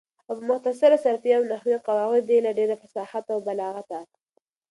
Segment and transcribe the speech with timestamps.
[0.27, 3.99] او په مختصر صرفیه او نحویه قواعدو یې له ډېره فصاحته او بلاغته